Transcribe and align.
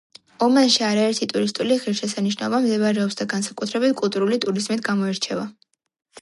ომანში 0.43 0.85
არაერთი 0.85 1.27
ტურისტული 1.33 1.77
ღირსშესანიშნაობა 1.83 2.61
მდებარეობს 2.63 3.19
და 3.21 3.29
განსაკუთრებით 3.35 3.95
კულტურული 4.01 4.41
ტურიზმით 4.47 4.83
გამოირჩევა. 4.91 5.47